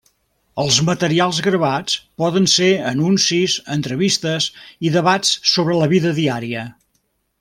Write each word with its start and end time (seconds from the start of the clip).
Els 0.61 0.77
materials 0.85 1.41
gravats 1.47 1.97
poden 2.23 2.49
ser 2.53 2.69
anuncis, 2.93 3.59
entrevistes 3.77 4.49
i 4.89 4.95
debats 4.97 5.35
sobre 5.53 5.77
la 5.83 5.91
vida 5.93 6.15
diària. 6.23 6.65